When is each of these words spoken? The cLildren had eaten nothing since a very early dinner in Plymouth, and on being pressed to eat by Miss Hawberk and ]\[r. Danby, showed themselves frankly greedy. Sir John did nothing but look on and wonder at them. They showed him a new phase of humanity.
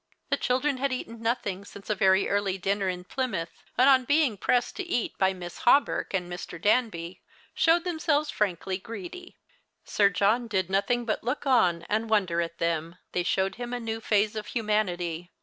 The 0.31 0.37
cLildren 0.39 0.79
had 0.79 0.91
eaten 0.91 1.21
nothing 1.21 1.63
since 1.63 1.87
a 1.87 1.93
very 1.93 2.27
early 2.27 2.57
dinner 2.57 2.89
in 2.89 3.03
Plymouth, 3.03 3.61
and 3.77 3.87
on 3.87 4.03
being 4.05 4.35
pressed 4.35 4.75
to 4.77 4.83
eat 4.83 5.15
by 5.19 5.31
Miss 5.31 5.59
Hawberk 5.59 6.11
and 6.15 6.27
]\[r. 6.33 6.57
Danby, 6.57 7.21
showed 7.53 7.83
themselves 7.83 8.31
frankly 8.31 8.79
greedy. 8.79 9.37
Sir 9.85 10.09
John 10.09 10.47
did 10.47 10.71
nothing 10.71 11.05
but 11.05 11.23
look 11.23 11.45
on 11.45 11.83
and 11.87 12.09
wonder 12.09 12.41
at 12.41 12.57
them. 12.57 12.95
They 13.11 13.21
showed 13.21 13.57
him 13.57 13.73
a 13.75 13.79
new 13.79 14.01
phase 14.01 14.35
of 14.35 14.47
humanity. 14.47 15.29